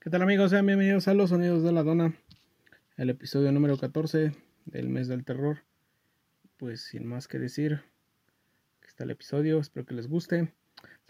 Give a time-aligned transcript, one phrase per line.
[0.00, 0.52] ¿Qué tal amigos?
[0.52, 2.14] Sean bienvenidos a Los Sonidos de la Dona,
[2.96, 4.32] el episodio número 14
[4.64, 5.64] del mes del terror.
[6.56, 7.82] Pues sin más que decir,
[8.78, 10.54] aquí está el episodio, espero que les guste.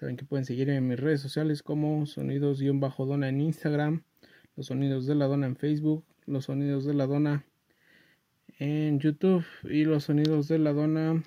[0.01, 4.05] Saben que pueden seguir en mis redes sociales como Sonidos-Dona en Instagram,
[4.57, 7.45] Los Sonidos de la Dona en Facebook, Los Sonidos de la Dona
[8.59, 11.23] en YouTube y Los Sonidos de la Dona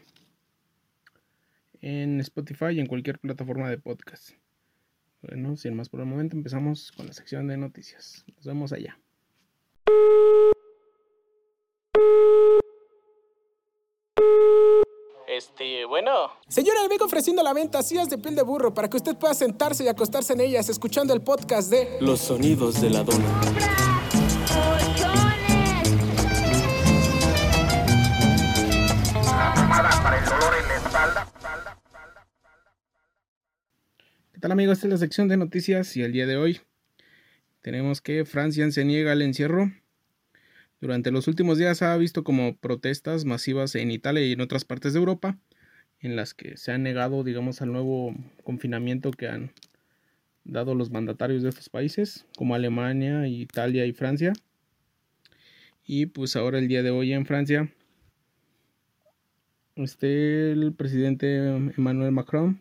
[1.79, 4.40] en Spotify y en cualquier plataforma de podcast.
[5.21, 8.25] Bueno, sin más por el momento, empezamos con la sección de noticias.
[8.35, 8.99] Nos vemos allá.
[15.27, 16.11] Este, bueno.
[16.47, 19.33] Señora, le vengo ofreciendo la venta sillas de piel de burro para que usted pueda
[19.33, 24.00] sentarse y acostarse en ellas escuchando el podcast de Los sonidos de la dona.
[34.41, 34.79] Tal amigos?
[34.79, 36.61] Esta es la sección de noticias y el día de hoy
[37.61, 39.71] tenemos que Francia se niega al encierro.
[40.81, 44.93] Durante los últimos días ha visto como protestas masivas en Italia y en otras partes
[44.93, 45.37] de Europa
[45.99, 49.51] en las que se han negado, digamos, al nuevo confinamiento que han
[50.43, 54.33] dado los mandatarios de estos países, como Alemania, Italia y Francia.
[55.85, 57.71] Y pues ahora el día de hoy en Francia,
[59.75, 61.37] el presidente
[61.77, 62.59] Emmanuel Macron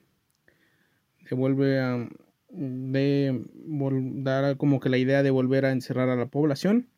[1.31, 2.09] devuelve a
[2.53, 3.45] de
[4.23, 6.89] dar como que la idea de volver a encerrar a la población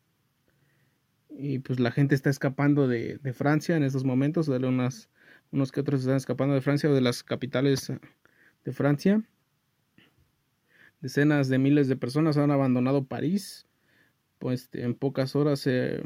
[1.37, 5.09] y pues la gente está escapando de, Francia en estos momentos, de unas,
[5.51, 7.91] unos que otros están escapando de Francia o de las capitales
[8.63, 9.23] de Francia.
[11.01, 13.67] Decenas de miles de personas han abandonado París,
[14.39, 16.01] pues en pocas horas de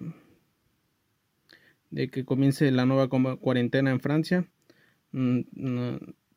[2.12, 4.48] que comience la nueva cuarentena en Francia.
[5.12, 5.42] Mm,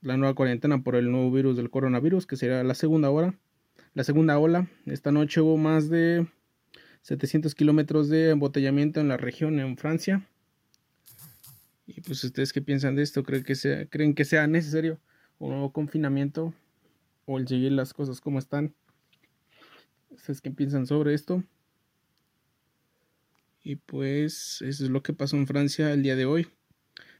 [0.02, 3.34] la nueva cuarentena por el nuevo virus del coronavirus, que será la segunda hora,
[3.94, 4.68] la segunda ola.
[4.86, 6.26] Esta noche hubo más de
[7.02, 10.26] 700 kilómetros de embotellamiento en la región en Francia.
[11.86, 15.00] Y pues ustedes qué piensan de esto, creen que sea, creen que sea necesario
[15.38, 16.54] un nuevo confinamiento
[17.26, 18.74] o el seguir las cosas como están.
[20.10, 21.42] ¿Ustedes qué piensan sobre esto?
[23.62, 26.48] Y pues eso es lo que pasó en Francia el día de hoy.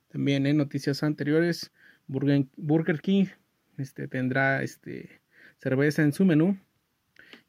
[0.09, 1.73] También en noticias anteriores
[2.11, 3.27] Burger, King
[3.79, 5.21] este, tendrá este,
[5.59, 6.59] cerveza en su menú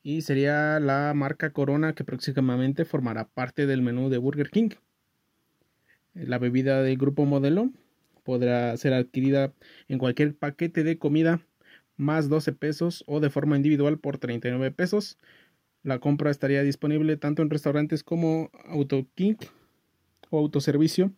[0.04, 4.70] y sería la marca Corona que próximamente formará parte del menú de Burger King.
[6.14, 7.72] La bebida del grupo modelo
[8.24, 9.54] podrá ser adquirida
[9.88, 11.42] en cualquier paquete de comida
[11.98, 15.18] más 12 pesos o de forma individual por 39 pesos.
[15.82, 19.36] La compra estaría disponible tanto en restaurantes como Auto King
[20.30, 21.12] o autoservicio.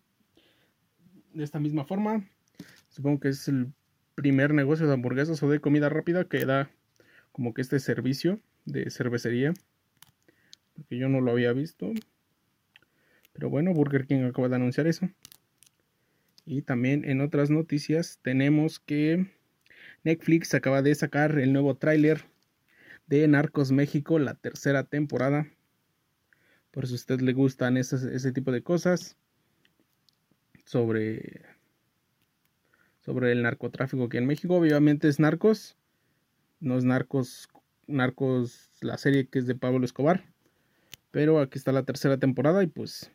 [1.34, 2.24] De esta misma forma,
[2.94, 3.74] Supongo que es el
[4.14, 6.70] primer negocio de hamburguesas o de comida rápida que da
[7.32, 9.52] como que este servicio de cervecería.
[10.76, 11.92] Porque yo no lo había visto.
[13.34, 15.10] Pero bueno, Burger King acaba de anunciar eso.
[16.46, 19.26] Y también en otras noticias tenemos que
[20.04, 22.26] Netflix acaba de sacar el nuevo tráiler
[23.08, 25.48] de Narcos México, la tercera temporada.
[26.70, 29.18] Por si a usted le gustan ese, ese tipo de cosas.
[30.66, 31.53] Sobre
[33.04, 34.56] sobre el narcotráfico aquí en México.
[34.56, 35.76] Obviamente es Narcos,
[36.60, 37.50] no es Narcos,
[37.88, 40.24] Narcos, la serie que es de Pablo Escobar.
[41.12, 43.12] Pero aquí está la tercera temporada y pues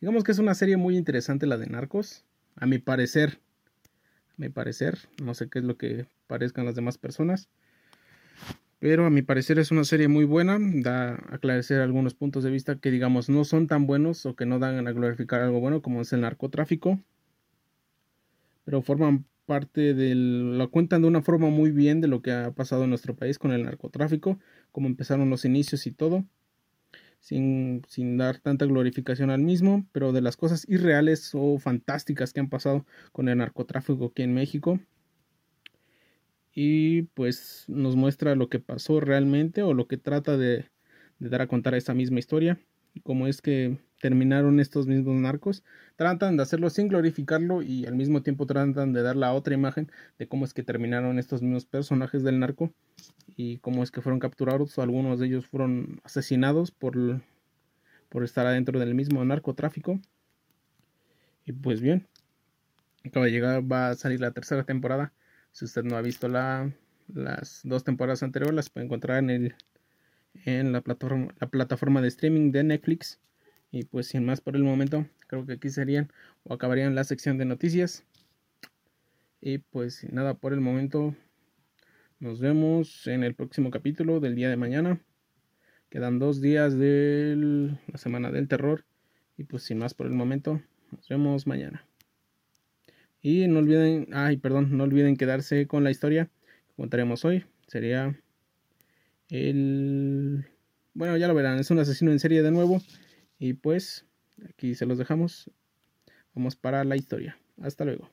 [0.00, 2.24] digamos que es una serie muy interesante la de Narcos,
[2.54, 3.40] a mi parecer.
[4.30, 7.48] A mi parecer, no sé qué es lo que parezcan las demás personas.
[8.78, 12.50] Pero a mi parecer es una serie muy buena, da a aclarecer algunos puntos de
[12.50, 15.80] vista que digamos no son tan buenos o que no dan a glorificar algo bueno
[15.80, 17.00] como es el narcotráfico
[18.66, 22.50] pero forman parte del, lo cuentan de una forma muy bien de lo que ha
[22.50, 24.40] pasado en nuestro país con el narcotráfico,
[24.72, 26.26] cómo empezaron los inicios y todo,
[27.20, 32.40] sin, sin dar tanta glorificación al mismo, pero de las cosas irreales o fantásticas que
[32.40, 34.80] han pasado con el narcotráfico aquí en México.
[36.52, 40.66] Y pues nos muestra lo que pasó realmente o lo que trata de,
[41.20, 42.58] de dar a contar esa misma historia
[42.94, 45.64] y cómo es que terminaron estos mismos narcos,
[45.96, 49.90] tratan de hacerlo sin glorificarlo y al mismo tiempo tratan de dar la otra imagen
[50.18, 52.72] de cómo es que terminaron estos mismos personajes del narco
[53.36, 57.22] y cómo es que fueron capturados, algunos de ellos fueron asesinados por,
[58.08, 60.00] por estar adentro del mismo narcotráfico.
[61.44, 62.06] Y pues bien,
[63.04, 65.12] acaba de llegar, va a salir la tercera temporada.
[65.52, 66.72] Si usted no ha visto la,
[67.12, 69.54] las dos temporadas anteriores, las puede encontrar en, el,
[70.44, 73.20] en la, plataforma, la plataforma de streaming de Netflix.
[73.70, 76.10] Y pues sin más por el momento, creo que aquí serían
[76.44, 78.04] o acabarían la sección de noticias.
[79.40, 81.14] Y pues nada por el momento.
[82.18, 85.00] Nos vemos en el próximo capítulo del día de mañana.
[85.90, 88.84] Quedan dos días de la semana del terror.
[89.36, 91.86] Y pues sin más por el momento, nos vemos mañana.
[93.20, 96.30] Y no olviden, ay, perdón, no olviden quedarse con la historia
[96.68, 97.44] que contaremos hoy.
[97.66, 98.18] Sería
[99.28, 100.46] el...
[100.94, 102.80] Bueno, ya lo verán, es un asesino en serie de nuevo.
[103.38, 104.06] Y pues
[104.48, 105.50] aquí se los dejamos.
[106.34, 107.38] Vamos para la historia.
[107.62, 108.10] Hasta luego.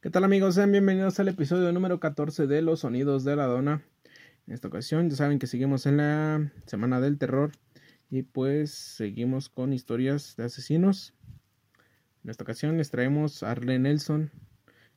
[0.00, 0.54] ¿Qué tal amigos?
[0.54, 3.82] Sean bienvenidos al episodio número 14 de Los Sonidos de la Dona.
[4.46, 7.52] En esta ocasión ya saben que seguimos en la Semana del Terror
[8.10, 11.14] y pues seguimos con historias de asesinos.
[12.22, 14.30] En esta ocasión les traemos a Arlen Nelson,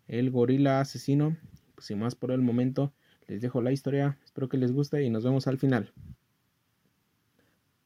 [0.07, 1.35] el gorila asesino.
[1.73, 2.93] Pues sin más por el momento
[3.27, 5.93] les dejo la historia, espero que les guste y nos vemos al final.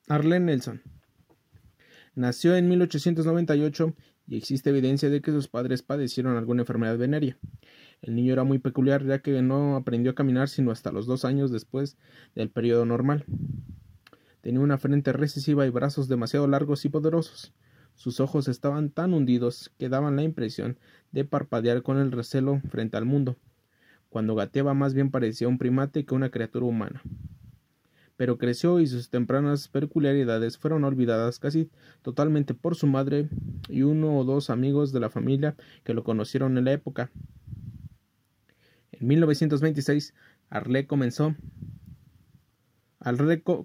[0.07, 0.81] Arlen Nelson
[2.15, 3.95] nació en 1898
[4.27, 7.37] y existe evidencia de que sus padres padecieron alguna enfermedad venérea.
[8.03, 11.23] El niño era muy peculiar ya que no aprendió a caminar sino hasta los dos
[11.23, 11.97] años después
[12.35, 13.23] del periodo normal.
[14.41, 17.53] Tenía una frente recesiva y brazos demasiado largos y poderosos.
[17.95, 20.77] Sus ojos estaban tan hundidos que daban la impresión
[21.13, 23.37] de parpadear con el recelo frente al mundo.
[24.09, 27.01] Cuando gateaba más bien parecía un primate que una criatura humana
[28.15, 31.69] pero creció y sus tempranas peculiaridades fueron olvidadas casi
[32.01, 33.27] totalmente por su madre
[33.69, 37.11] y uno o dos amigos de la familia que lo conocieron en la época.
[39.03, 40.13] En 1926,
[40.49, 41.35] Arle comenzó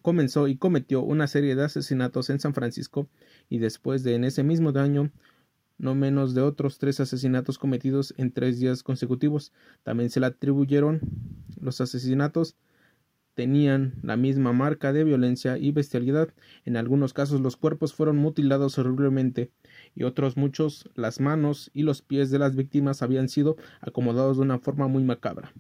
[0.03, 3.09] comenzó y cometió una serie de asesinatos en San Francisco
[3.49, 5.13] y después de en ese mismo año
[5.79, 9.53] no menos de otros tres asesinatos cometidos en tres días consecutivos.
[9.85, 11.03] También se le atribuyeron
[11.61, 12.57] los asesinatos
[13.39, 16.35] tenían la misma marca de violencia y bestialidad.
[16.65, 19.53] En algunos casos los cuerpos fueron mutilados horriblemente
[19.95, 24.43] y otros muchos las manos y los pies de las víctimas habían sido acomodados de
[24.43, 25.53] una forma muy macabra.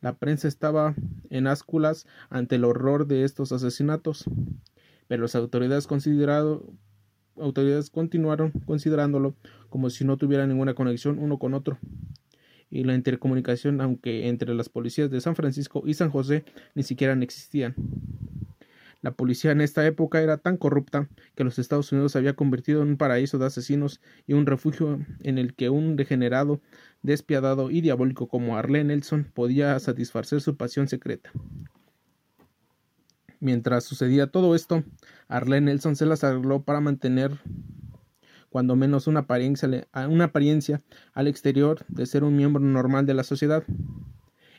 [0.00, 0.96] La prensa estaba
[1.30, 4.24] en ásculas ante el horror de estos asesinatos,
[5.06, 5.86] pero las autoridades,
[7.36, 9.36] autoridades continuaron considerándolo
[9.70, 11.78] como si no tuviera ninguna conexión uno con otro
[12.76, 16.44] y la intercomunicación, aunque entre las policías de San Francisco y San José
[16.74, 17.74] ni siquiera existían.
[19.02, 22.82] La policía en esta época era tan corrupta que los Estados Unidos se había convertido
[22.82, 26.60] en un paraíso de asesinos y un refugio en el que un degenerado,
[27.02, 31.30] despiadado y diabólico como Arle Nelson podía satisfacer su pasión secreta.
[33.38, 34.82] Mientras sucedía todo esto,
[35.28, 37.38] Arle Nelson se las arregló para mantener
[38.50, 40.82] cuando menos una apariencia, una apariencia
[41.14, 43.64] al exterior de ser un miembro normal de la sociedad.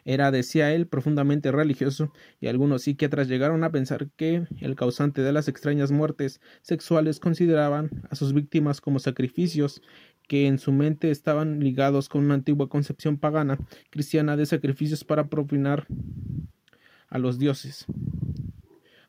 [0.06, 5.34] Era, decía él, profundamente religioso, y algunos psiquiatras llegaron a pensar que el causante de
[5.34, 9.82] las extrañas muertes sexuales consideraban a sus víctimas como sacrificios
[10.28, 13.58] que en su mente estaban ligados con una antigua concepción pagana
[13.90, 15.88] cristiana de sacrificios para propinar
[17.10, 17.86] a los dioses.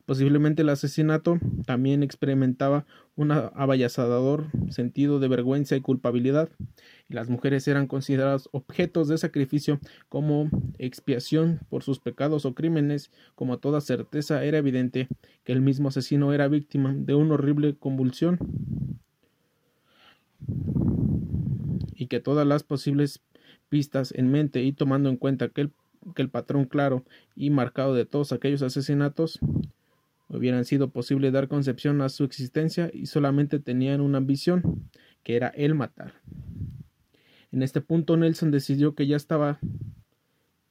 [0.09, 6.49] Posiblemente el asesinato también experimentaba un abayazador sentido de vergüenza y culpabilidad,
[7.07, 9.79] y las mujeres eran consideradas objetos de sacrificio
[10.09, 15.07] como expiación por sus pecados o crímenes, como toda certeza era evidente
[15.43, 18.39] que el mismo asesino era víctima de una horrible convulsión.
[21.93, 23.21] Y que todas las posibles
[23.69, 25.69] pistas en mente y tomando en cuenta que
[26.15, 27.03] el patrón claro
[27.35, 29.39] y marcado de todos aquellos asesinatos
[30.29, 34.89] hubieran sido posible dar concepción a su existencia y solamente tenían una ambición,
[35.23, 36.13] que era el matar.
[37.51, 39.59] En este punto Nelson decidió que ya estaba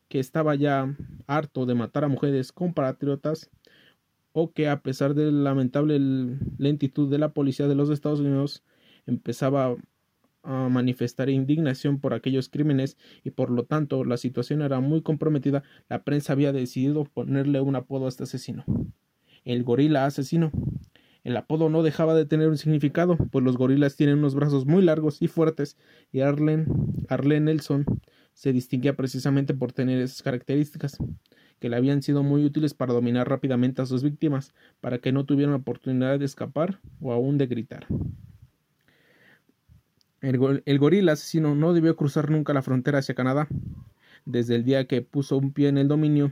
[0.08, 0.96] que estaba ya
[1.26, 3.50] harto de matar a mujeres compatriotas
[4.32, 5.98] o que a pesar de la lamentable
[6.56, 8.64] lentitud de la policía de los Estados Unidos
[9.06, 9.76] empezaba
[10.44, 15.62] a manifestar indignación por aquellos crímenes y por lo tanto la situación era muy comprometida,
[15.90, 18.64] la prensa había decidido ponerle un apodo a este asesino
[19.48, 20.52] el gorila asesino.
[21.24, 24.82] El apodo no dejaba de tener un significado, pues los gorilas tienen unos brazos muy
[24.82, 25.76] largos y fuertes,
[26.12, 26.66] y Arlen,
[27.08, 27.84] Arlen Nelson
[28.34, 30.98] se distinguía precisamente por tener esas características,
[31.58, 35.24] que le habían sido muy útiles para dominar rápidamente a sus víctimas, para que no
[35.24, 37.86] tuvieran oportunidad de escapar o aún de gritar.
[40.20, 43.48] El, el gorila asesino no debió cruzar nunca la frontera hacia Canadá.
[44.26, 46.30] Desde el día que puso un pie en el dominio,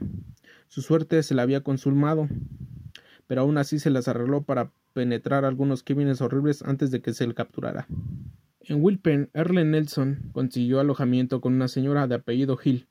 [0.67, 2.29] su suerte se la había consumado
[3.27, 7.27] pero aún así se las arregló para penetrar algunos crímenes horribles antes de que se
[7.27, 7.87] le capturara.
[8.61, 12.87] En Wilpen, Erle Nelson consiguió alojamiento con una señora de apellido Hill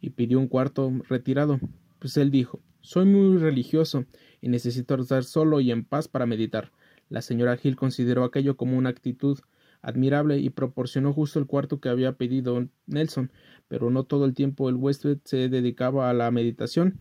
[0.00, 1.60] y pidió un cuarto retirado,
[1.98, 4.06] pues él dijo Soy muy religioso
[4.40, 6.72] y necesito estar solo y en paz para meditar.
[7.08, 9.38] La señora Hill consideró aquello como una actitud
[9.82, 13.30] admirable y proporcionó justo el cuarto que había pedido Nelson,
[13.68, 17.00] pero no todo el tiempo el huésped se dedicaba a la meditación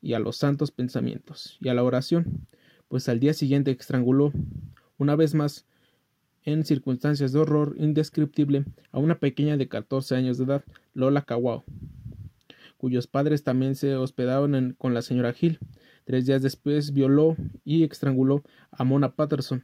[0.00, 2.46] y a los santos pensamientos y a la oración,
[2.88, 4.32] pues al día siguiente estranguló
[4.96, 5.66] una vez más
[6.44, 10.64] en circunstancias de horror indescriptible a una pequeña de 14 años de edad,
[10.94, 11.64] Lola Kawao,
[12.78, 15.58] cuyos padres también se hospedaban con la señora Hill.
[16.04, 19.62] Tres días después violó y estranguló a Mona Patterson,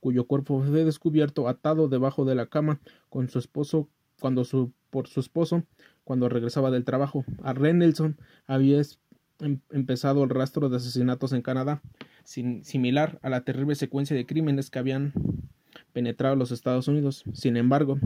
[0.00, 3.88] cuyo cuerpo fue descubierto atado debajo de la cama con su esposo
[4.20, 5.64] cuando su, por su esposo
[6.04, 7.24] cuando regresaba del trabajo.
[7.42, 8.80] A Nelson había
[9.70, 11.82] empezado el rastro de asesinatos en Canadá,
[12.24, 15.12] similar a la terrible secuencia de crímenes que habían
[15.92, 17.24] penetrado los Estados Unidos.
[17.32, 17.98] Sin embargo,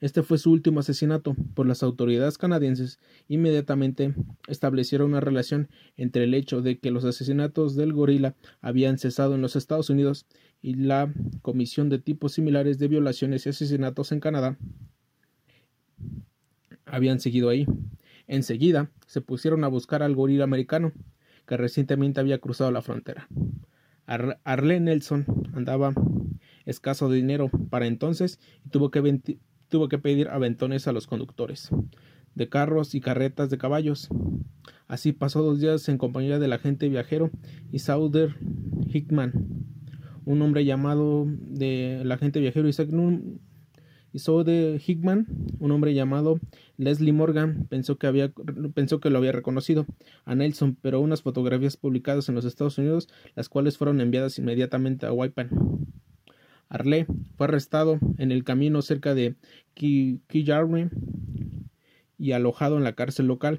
[0.00, 2.98] este fue su último asesinato, por las autoridades canadienses
[3.28, 4.14] inmediatamente
[4.48, 9.40] establecieron una relación entre el hecho de que los asesinatos del gorila habían cesado en
[9.40, 10.26] los Estados Unidos
[10.60, 14.58] y la comisión de tipos similares de violaciones y asesinatos en Canadá
[16.84, 17.66] habían seguido ahí.
[18.26, 20.92] Enseguida se pusieron a buscar al gorila americano,
[21.46, 23.28] que recientemente había cruzado la frontera.
[24.06, 25.94] Arle Nelson andaba
[26.64, 31.70] escaso de dinero para entonces y tuvo que, pedir aventones a los conductores
[32.34, 34.08] de carros y carretas de caballos.
[34.88, 37.30] Así pasó dos días en compañía del agente viajero
[37.70, 38.36] y Sauder
[38.92, 39.32] Hickman,
[40.24, 42.88] un hombre llamado del agente viajero Isaac
[44.14, 45.26] de Hickman,
[45.58, 46.38] un hombre llamado
[46.76, 48.32] Leslie Morgan, pensó que, había,
[48.72, 49.86] pensó que lo había reconocido
[50.24, 55.06] a Nelson, pero unas fotografías publicadas en los Estados Unidos, las cuales fueron enviadas inmediatamente
[55.06, 55.50] a Waipan.
[56.68, 57.06] Arle
[57.36, 59.34] fue arrestado en el camino cerca de
[59.74, 60.90] Killarney
[62.16, 63.58] y alojado en la cárcel local,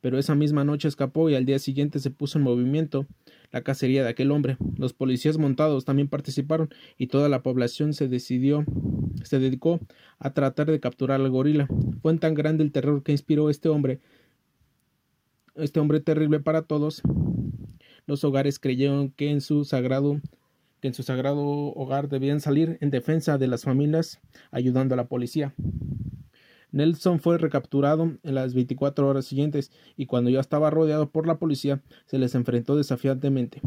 [0.00, 3.06] pero esa misma noche escapó y al día siguiente se puso en movimiento
[3.52, 4.56] la cacería de aquel hombre.
[4.76, 8.64] Los policías montados también participaron y toda la población se decidió,
[9.24, 9.80] se dedicó
[10.18, 11.68] a tratar de capturar al gorila.
[12.02, 14.00] Fue tan grande el terror que inspiró este hombre,
[15.54, 17.02] este hombre terrible para todos.
[18.06, 20.20] Los hogares creyeron que en su sagrado
[20.80, 24.18] que en su sagrado hogar debían salir en defensa de las familias,
[24.50, 25.54] ayudando a la policía.
[26.72, 31.38] Nelson fue recapturado en las 24 horas siguientes y cuando ya estaba rodeado por la
[31.38, 33.60] policía se les enfrentó desafiantemente,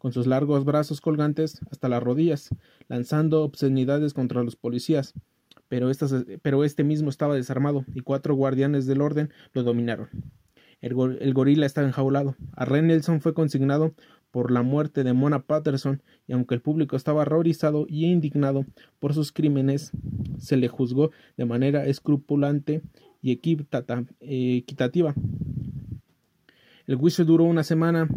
[0.00, 2.48] con sus largos brazos colgantes hasta las rodillas,
[2.88, 5.12] lanzando obscenidades contra los policías.
[5.68, 5.90] Pero,
[6.40, 10.08] pero este mismo estaba desarmado y cuatro guardianes del orden lo dominaron.
[10.80, 12.34] El, gorila estaba enjaulado.
[12.56, 13.92] A Ren Nelson fue consignado
[14.30, 18.64] por la muerte de Mona Patterson y aunque el público estaba horrorizado y indignado
[19.00, 19.92] por sus crímenes,
[20.38, 22.80] se le juzgó de manera escrupulante
[23.20, 25.14] y equitativa.
[26.86, 28.08] El juicio duró una semana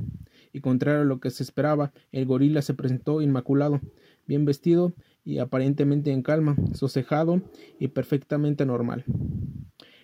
[0.53, 3.81] y contrario a lo que se esperaba, el gorila se presentó inmaculado,
[4.25, 4.93] bien vestido
[5.25, 7.41] y aparentemente en calma, sosejado
[7.79, 9.03] y perfectamente normal.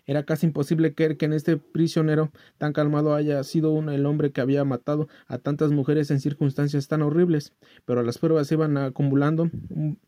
[0.10, 4.42] Era casi imposible creer que en este prisionero tan calmado haya sido el hombre que
[4.42, 7.54] había matado a tantas mujeres en circunstancias tan horribles,
[7.86, 9.52] pero las pruebas se iban acumulando.
[9.70, 10.00] Un,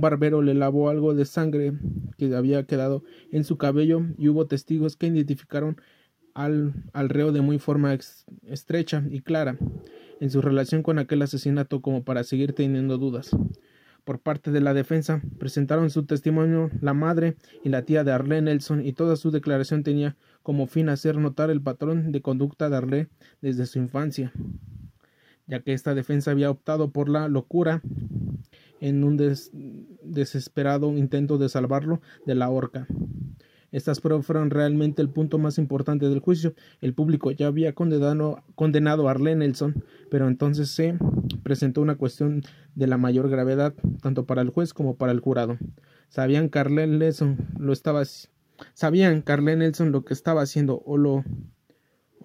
[0.00, 1.72] barbero le lavó algo de sangre
[2.16, 5.80] que había quedado en su cabello y hubo testigos que identificaron
[6.38, 7.98] al, al reo de muy forma
[8.46, 9.58] estrecha y clara
[10.20, 13.30] en su relación con aquel asesinato como para seguir teniendo dudas
[14.04, 15.20] por parte de la defensa.
[15.38, 19.82] Presentaron su testimonio la madre y la tía de Arlene Nelson y toda su declaración
[19.82, 23.08] tenía como fin hacer notar el patrón de conducta de Arlene
[23.42, 24.32] desde su infancia,
[25.48, 27.82] ya que esta defensa había optado por la locura
[28.80, 32.86] en un desesperado intento de salvarlo de la horca.
[33.70, 36.54] Estas pruebas fueron realmente el punto más importante del juicio.
[36.80, 40.96] El público ya había condenado, condenado a Arlene Nelson, pero entonces se
[41.42, 42.42] presentó una cuestión
[42.74, 45.58] de la mayor gravedad, tanto para el juez como para el jurado.
[46.08, 48.04] Sabían que Arlene Nelson lo estaba
[48.74, 51.24] sabían que Nelson lo que estaba haciendo o lo, o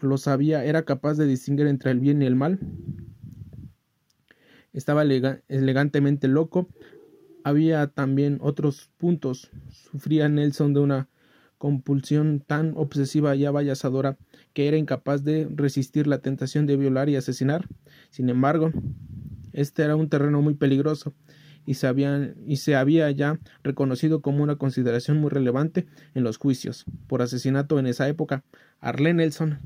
[0.01, 2.59] lo sabía, era capaz de distinguir entre el bien y el mal.
[4.73, 6.67] Estaba elegantemente loco.
[7.43, 9.51] Había también otros puntos.
[9.69, 11.09] Sufría Nelson de una
[11.63, 14.17] compulsión tan obsesiva y avallasadora
[14.51, 17.69] que era incapaz de resistir la tentación de violar y asesinar.
[18.09, 18.73] Sin embargo,
[19.53, 21.13] este era un terreno muy peligroso
[21.65, 26.83] y se, y se había ya reconocido como una consideración muy relevante en los juicios
[27.07, 28.43] por asesinato en esa época.
[28.81, 29.59] Arlen Nelson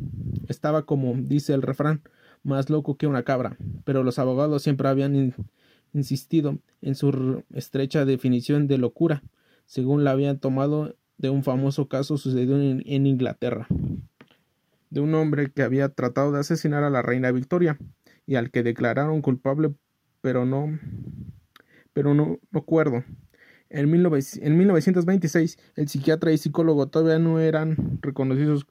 [0.47, 2.03] estaba como dice el refrán
[2.43, 5.33] más loco que una cabra, pero los abogados siempre habían
[5.93, 9.23] insistido en su estrecha definición de locura,
[9.65, 13.67] según la habían tomado de un famoso caso sucedido en, en Inglaterra,
[14.89, 17.77] de un hombre que había tratado de asesinar a la reina Victoria
[18.25, 19.73] y al que declararon culpable,
[20.21, 20.77] pero no,
[21.93, 23.03] pero no, acuerdo.
[23.69, 28.67] En, 1926, el psiquiatra y psicólogo todavía no eran reconocidos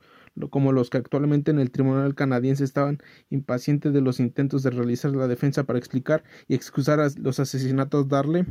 [0.51, 2.99] como los que actualmente en el tribunal canadiense estaban
[3.31, 8.09] impacientes de los intentos de realizar la defensa para explicar y excusar a los asesinatos
[8.09, 8.47] darle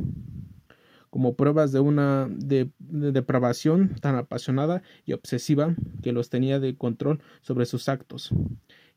[1.16, 7.64] como pruebas de una depravación tan apasionada y obsesiva que los tenía de control sobre
[7.64, 8.34] sus actos,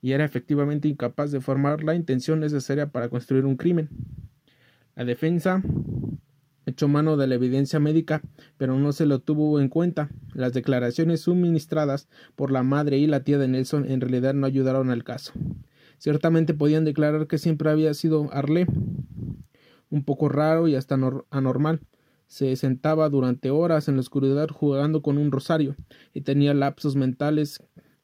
[0.02, 3.88] y era efectivamente incapaz de formar la intención necesaria para construir un crimen.
[4.98, 5.64] La defensa
[6.66, 8.22] echó mano de la evidencia médica,
[8.58, 10.10] pero no se lo tuvo en cuenta.
[10.34, 14.92] Las declaraciones suministradas por la madre y la tía de Nelson en realidad no ayudaron
[14.92, 15.32] al caso.
[16.00, 18.68] Ciertamente podían declarar que siempre había sido Arle,
[19.90, 20.98] un poco raro y hasta
[21.30, 21.80] anormal.
[22.30, 25.76] Se sentaba durante horas en la oscuridad jugando con un rosario
[26.14, 27.62] y tenía lapsos mentales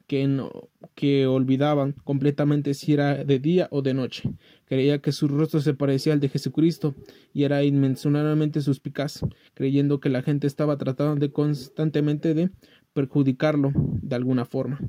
[0.08, 0.50] que, no,
[0.96, 4.32] que olvidaban completamente si era de día o de noche.
[4.66, 6.96] Creía que su rostro se parecía al de Jesucristo
[7.34, 9.22] y era inmensurablemente suspicaz,
[9.54, 12.50] creyendo que la gente estaba tratando de constantemente de
[12.94, 14.80] perjudicarlo de alguna forma.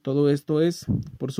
[0.00, 0.86] Todo esto es,
[1.18, 1.30] por,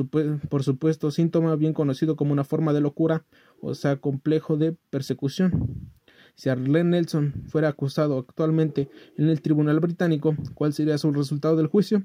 [0.49, 3.25] por supuesto, síntoma bien conocido como una forma de locura,
[3.59, 5.91] o sea, complejo de persecución.
[6.35, 11.67] Si Arlen Nelson fuera acusado actualmente en el tribunal británico, ¿cuál sería su resultado del
[11.67, 12.01] juicio?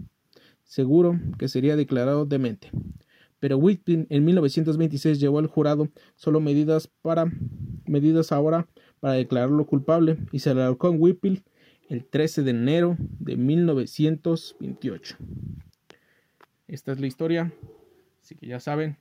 [0.68, 2.70] seguro que sería declarado demente.
[3.40, 7.32] Pero Whitby en 1926 llevó al jurado solo medidas para
[7.86, 8.68] medidas ahora
[9.00, 11.42] para declararlo culpable y se alargó en Whitby
[11.88, 15.16] el 13 de enero de 1928.
[16.66, 17.52] Esta es la historia,
[18.22, 18.98] así que ya saben.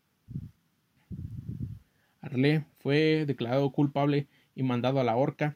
[2.22, 4.27] Arle fue declarado culpable
[4.58, 5.56] y mandado a la horca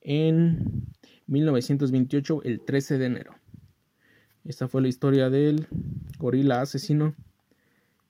[0.00, 0.86] en
[1.26, 3.34] 1928 el 13 de enero.
[4.46, 5.66] Esta fue la historia del
[6.18, 7.14] gorila asesino.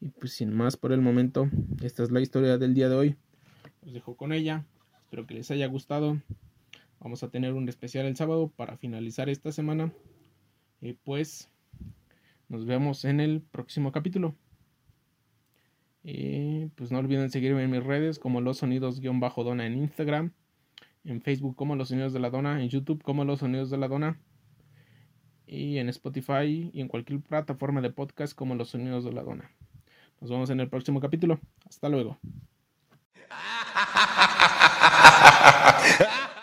[0.00, 1.50] Y pues sin más por el momento,
[1.82, 3.16] esta es la historia del día de hoy.
[3.85, 4.64] Os dejo con ella.
[5.02, 6.20] Espero que les haya gustado.
[7.00, 9.92] Vamos a tener un especial el sábado para finalizar esta semana.
[10.80, 11.50] Y pues
[12.48, 14.37] nos vemos en el próximo capítulo.
[16.04, 20.32] Y pues no olviden seguirme en mis redes como los sonidos-dona en Instagram,
[21.04, 23.88] en Facebook como los sonidos de la dona, en YouTube como los sonidos de la
[23.88, 24.20] dona
[25.46, 29.50] y en Spotify y en cualquier plataforma de podcast como Los Sonidos de la Dona.
[30.20, 31.40] Nos vemos en el próximo capítulo.
[31.66, 32.18] Hasta luego.